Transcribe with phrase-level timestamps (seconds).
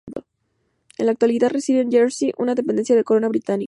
[0.97, 3.59] En la actualidad reside en Jersey, una dependencia de la Corona Británica.